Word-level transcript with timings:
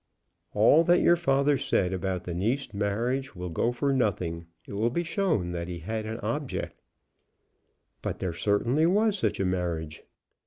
"All 0.55 0.83
that 0.85 1.01
your 1.01 1.15
father 1.15 1.59
said 1.59 1.93
about 1.93 2.23
the 2.23 2.33
Nice 2.33 2.73
marriage 2.73 3.35
will 3.35 3.51
go 3.51 3.71
for 3.71 3.93
nothing. 3.93 4.47
It 4.65 4.73
will 4.73 4.89
be 4.89 5.03
shown 5.03 5.51
that 5.51 5.67
he 5.67 5.77
had 5.77 6.07
an 6.07 6.19
object." 6.21 6.81
"But 8.01 8.17
there 8.17 8.33
certainly 8.33 8.87
was 8.87 9.15
such 9.19 9.39
a 9.39 9.45
marriage." 9.45 10.01